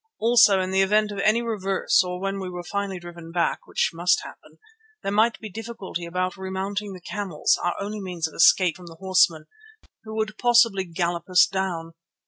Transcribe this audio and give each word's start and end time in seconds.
Also 0.17 0.59
in 0.59 0.71
the 0.71 0.81
event 0.81 1.11
of 1.11 1.19
any 1.19 1.43
reverse 1.43 2.01
or 2.03 2.19
when 2.19 2.39
we 2.39 2.49
were 2.49 2.63
finally 2.63 2.99
driven 2.99 3.31
back, 3.31 3.67
which 3.67 3.91
must 3.93 4.23
happen, 4.23 4.57
there 5.03 5.11
might 5.11 5.39
be 5.39 5.47
difficulty 5.47 6.05
about 6.05 6.35
remounting 6.37 6.93
the 6.93 6.99
camels, 7.01 7.55
our 7.63 7.75
only 7.79 8.01
means 8.01 8.27
of 8.27 8.33
escape 8.33 8.75
from 8.75 8.87
the 8.87 8.95
horsemen 8.95 9.45
who 10.03 10.15
would 10.15 10.39
possibly 10.39 10.85
gallop 10.85 11.29
us 11.29 11.45
down. 11.45 11.93